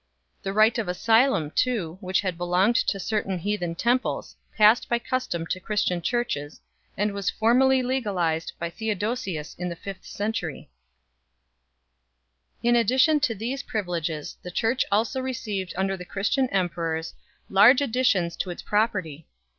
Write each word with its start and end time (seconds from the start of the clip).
The 0.41 0.51
right 0.51 0.75
of 0.79 0.87
asylum, 0.87 1.51
too, 1.51 1.99
which 2.01 2.21
had 2.21 2.35
belonged 2.35 2.75
to 2.87 2.99
certain 2.99 3.37
heathen 3.37 3.75
temples, 3.75 4.35
passed 4.57 4.89
by 4.89 4.97
custom 4.97 5.45
to 5.45 5.59
Christian 5.59 6.01
churches, 6.01 6.59
and 6.97 7.11
was 7.13 7.29
formally 7.29 7.83
legalized 7.83 8.53
by 8.57 8.71
Theodosius 8.71 9.53
in 9.59 9.69
the 9.69 9.75
fifth 9.75 10.03
century 10.03 10.71
8. 12.63 12.69
In 12.69 12.75
addition 12.77 13.19
to 13.19 13.35
these 13.35 13.61
privileges 13.61 14.37
the 14.41 14.49
Church 14.49 14.83
also 14.91 15.21
received 15.21 15.75
under 15.77 15.95
the 15.95 16.03
Christian 16.03 16.49
emperors 16.49 17.13
large 17.47 17.79
additions 17.79 18.35
to 18.37 18.49
its 18.49 18.63
pro 18.63 18.87
perty. 18.87 19.27